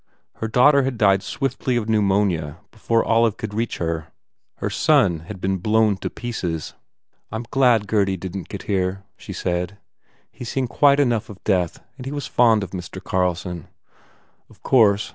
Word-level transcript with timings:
Her 0.37 0.47
daughter 0.47 0.81
had 0.81 0.97
died 0.97 1.21
swiftly 1.21 1.75
of 1.75 1.87
pneumonia 1.87 2.57
before 2.71 3.05
Olive 3.05 3.37
could 3.37 3.53
reach 3.53 3.77
her. 3.77 4.07
Her 4.55 4.69
son 4.71 5.19
had 5.27 5.39
been 5.39 5.57
blown 5.57 5.95
to 5.97 6.09
pieces. 6.09 6.73
"I 7.31 7.35
m 7.35 7.45
glad 7.51 7.87
Gurdy 7.87 8.17
didn 8.17 8.45
t 8.45 8.47
get 8.49 8.63
here," 8.63 9.03
she 9.15 9.31
said, 9.31 9.77
"He 10.31 10.41
s 10.43 10.49
seen 10.49 10.65
quite 10.67 10.99
enough 10.99 11.29
of 11.29 11.43
death 11.43 11.83
and 11.97 12.07
he 12.07 12.11
was 12.11 12.25
fond 12.25 12.63
of 12.63 12.71
Mr. 12.71 12.99
Carlson." 13.03 13.67
"Of 14.49 14.63
course. 14.63 15.09